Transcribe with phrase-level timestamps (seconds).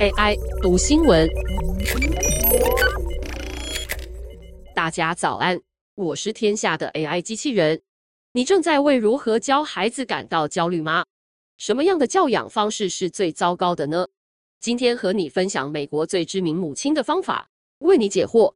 [0.00, 1.28] AI 读新闻，
[4.74, 5.60] 大家早安，
[5.94, 7.82] 我是天下的 AI 机器人。
[8.32, 11.04] 你正在为如何教孩子感到焦虑吗？
[11.56, 14.08] 什么样的教养方式是最糟糕的呢？
[14.60, 18.54] 今天和你分享美国最知名母亲的方法，为你解惑。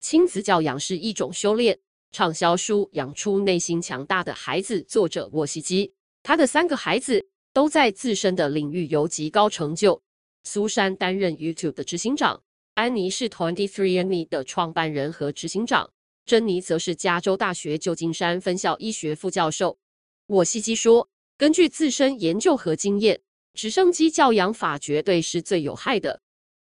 [0.00, 1.78] 亲子教养是一种修炼。
[2.12, 5.92] 畅销书《养出内心强大的孩子》作者沃西基，
[6.22, 10.02] 他的三个孩子都在自身的领域有极高成就。
[10.42, 12.42] 苏珊担任 YouTube 的执行长，
[12.74, 15.88] 安妮是 Twenty Three and Me 的创办人和执行长，
[16.26, 19.78] 珍妮则是加州大学旧金山分校医学副教授。
[20.26, 23.20] 沃西基说，根据自身研究和经验，
[23.54, 26.20] 直升机教养法绝对是最有害的。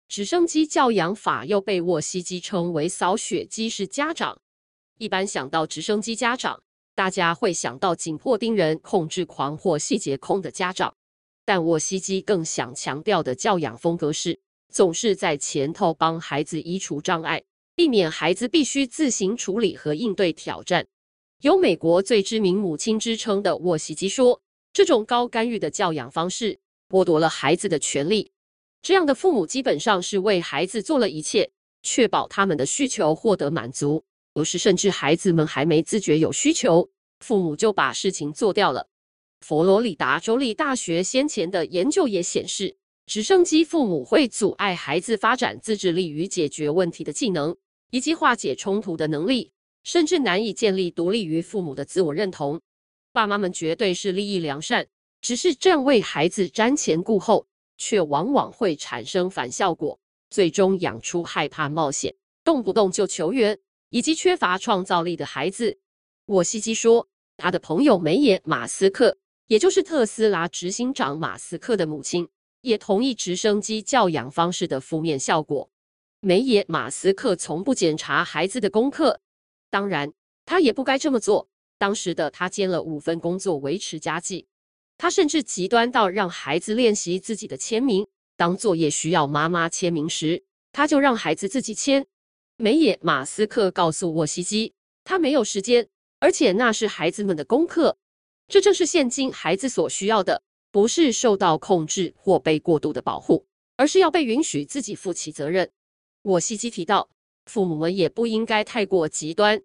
[0.09, 4.42] 直升机教养法又被沃西基称为扫雪机式家长。
[4.98, 6.64] 一般想到直升机家长，
[7.00, 10.95] 大家会想到紧迫盯人、控制狂或细节控的家长。
[11.46, 17.42] 但沃西基更想强调的教养风格是，总是在前头帮孩子移除障碍，
[17.75, 20.86] 避免孩子必须自行处理和应对挑战。
[21.41, 24.42] 有美国最知名母亲之称的沃西基说，
[24.75, 28.30] 这种高干预的教养方式剥夺了孩子的权利。
[28.82, 31.50] 这样的父母基本上是为孩子做了一切，
[31.82, 34.05] 确保他们的需求获得满足。
[34.34, 38.89] 有时甚至孩子们还没自觉有需求，父母就把事情做掉了。
[39.41, 47.56] 佛罗里达州立大学先前的研究也显示，直升机父母会阻碍孩子发展自制力与解决问题的技能，
[47.91, 49.50] 以及化解冲突的能力，
[49.83, 52.61] 甚至难以建立独立于父母的自我认同。
[53.12, 54.87] 爸妈们绝对是立意良善，
[55.20, 59.98] 只是这样为孩子瞻前顾后，却往往会产生反效果，
[60.31, 63.59] 最终养出害怕冒险、动不动就求援。
[63.91, 65.78] 以及缺乏创造力的孩子，
[66.27, 72.28] 沃西基说，他的朋友梅耶马斯克，也就是特斯拉执行长马斯克的母亲，
[72.62, 75.69] 也同意直升机教养方式的负面效果。
[76.20, 79.20] 梅耶马斯克从不检查孩子的功课，
[79.70, 80.12] 当然，
[80.47, 81.48] 他也不该这么做。
[81.78, 84.47] 当时的他兼了五份工作维持家计，
[84.98, 88.06] 他甚至极端到让孩子练习自己的签名。
[88.36, 92.06] 当作业需要妈妈签名时，他就让孩子自己签。
[92.60, 95.88] 梅耶马斯克告诉沃西基，他没有时间，
[96.19, 97.97] 而且那是孩子们的功课。
[98.48, 105.71] 这正是现今孩子所需要的，不是受到控制或被过度的保护，而是要被允许自己负起责任。
[106.25, 107.09] 沃西基提到，
[107.47, 109.62] 父母们也不应该太过极端，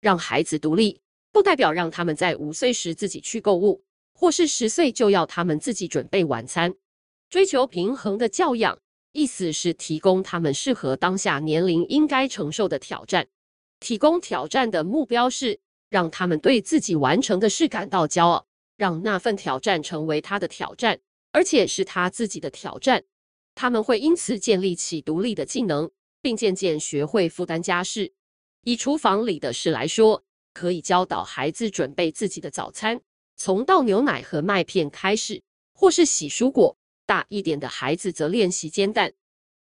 [0.00, 1.00] 让孩子独立，
[1.32, 3.82] 不代表让他们在五岁时自己去购物，
[4.12, 6.72] 或是十岁就要他们自己准备晚餐。
[7.28, 8.78] 追求平衡的教养。
[9.16, 13.26] 意思是提供他们适合当下年龄应该承受的挑战。
[13.80, 18.46] 提供挑战的目标是让他们对自己完成的事感到骄傲，
[18.76, 21.00] 让那份挑战成为他的挑战，
[21.32, 23.04] 而且是他自己的挑战。
[23.54, 25.90] 他们会因此建立起独立的技能，
[26.20, 28.12] 并渐渐学会负担家事。
[28.64, 30.22] 以厨房里的事来说，
[30.52, 33.00] 可以教导孩子准备自己的早餐，
[33.34, 36.76] 从倒牛奶和麦片开始，或是洗蔬果。
[37.06, 39.14] 大一点的孩子则练习煎蛋。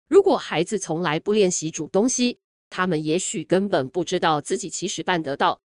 [0.08, 2.38] 如果孩子从来不练习煮东西，
[2.70, 5.60] 他们也许根本不知道自己其实办得到。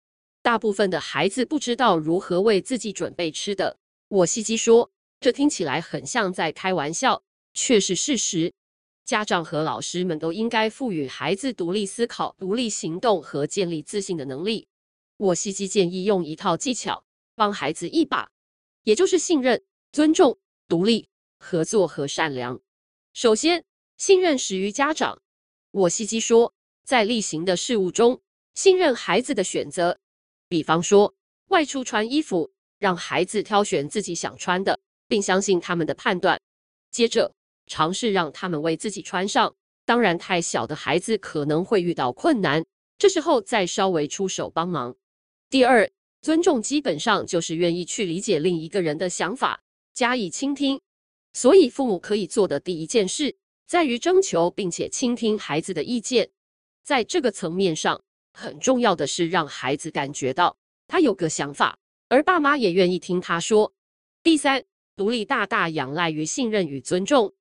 [0.41, 3.77] 大部分的孩子不知道如何为自己准备吃的。
[4.09, 8.53] 沃西基说，这听起来很像在开玩笑，却是事实。
[9.03, 14.67] 家长和老师们都应该赋予孩子独立思考、独立行动和建立自信的能力。
[15.17, 18.29] 沃西基建议用一套技巧帮孩子一把，
[18.83, 20.37] 也就是信任、尊重、
[20.67, 21.07] 独立。
[21.37, 22.59] 合作和善良。
[23.13, 23.63] 首先，
[23.97, 25.21] 信任始于家长。
[25.71, 26.53] 沃西基说，
[26.83, 28.21] 在例行的事务中，
[28.53, 29.99] 信任孩子的选择。
[30.47, 31.13] 比方说，
[31.47, 36.39] 外出穿衣服，让孩子挑选自己想穿的，并相信他们的判断。
[36.91, 37.33] 接着，
[37.67, 39.55] 尝试让他们为自己穿上。
[39.85, 42.65] 当然，太小的孩子可能会遇到困难，
[42.97, 44.95] 这时候再稍微出手帮忙。
[45.49, 45.91] 第二，
[46.21, 49.61] 尊重基本上就是愿意去理解另一个人的想法，
[49.93, 50.81] 加以倾听。
[51.35, 53.35] 所以，父母可以做的第一件事，
[53.67, 56.29] 在于征求并且倾听孩子的意见。
[56.81, 58.01] 在这个层面上，
[58.31, 60.55] 很重要的是让孩子感觉到
[60.87, 61.77] 他有个想法，
[62.07, 63.73] 而爸妈也愿意听他说。
[64.23, 64.63] 第三，
[64.95, 67.33] 独立大大仰赖于信任与尊重。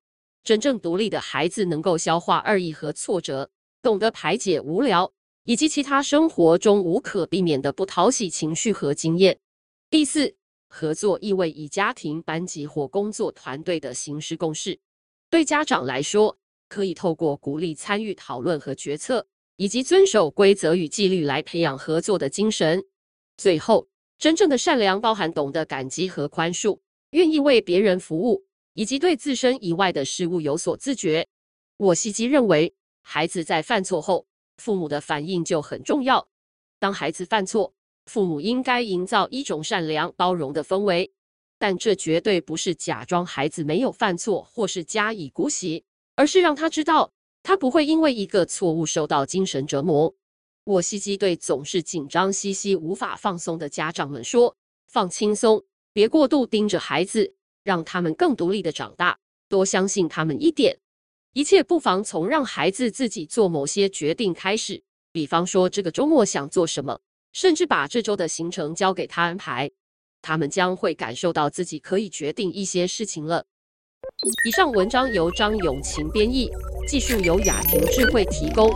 [0.43, 3.49] 真正独立的孩子能够消化恶意和挫折，
[3.81, 5.12] 懂得排解无聊
[5.44, 9.38] 以及其他生活中无可避免的不讨喜情绪和经验。
[9.88, 10.35] 第四。
[10.76, 14.76] 合作意味以家庭、班级或工作团队的形式共事。
[15.31, 16.37] 对家长来说，
[16.69, 19.25] 可以透过鼓励参与讨论和决策，
[19.55, 22.85] 以及遵守规则与纪律来培养合作的精神。
[23.37, 23.87] 最后，
[24.19, 26.81] 真正的善良包含懂得感激和宽恕，
[27.11, 31.29] 愿意为别人服务，以及对自身以外的事物有所自觉。
[31.76, 34.26] 沃西基认为，孩子在犯错后，
[34.56, 36.26] 父母的反应就很重要。
[36.81, 37.73] 当孩子犯错，
[38.06, 41.12] 父母应该营造一种善良包容的氛围，
[41.59, 45.85] 但这绝对不是假装孩子没有犯错，或是加以姑息，
[46.15, 47.12] 而是让他知道，
[47.43, 50.15] 他不会因为一个错误受到精神折磨。
[50.65, 54.57] 沃西基对总是紧张兮兮、无法放松的家长们说
[54.89, 55.62] ：“放轻松，
[55.93, 59.19] 别过度盯着孩子，让他们更独立的长大，
[59.49, 60.79] 多相信他们一点。
[61.35, 67.00] 一切不妨从让孩子自己做某些决定开始，比方说这个周末想做什么。”
[67.35, 69.71] 甚至把这周的行程交给他安排，
[70.23, 73.45] 他们将会感受到自己可以决定一些事情了。
[74.47, 76.49] 以上文章由张永晴编译，
[76.87, 78.73] 技术由雅婷智慧提供。